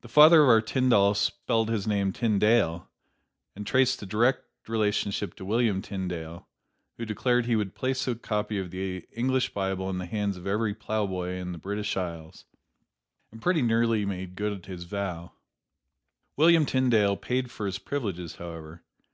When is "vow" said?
14.84-15.32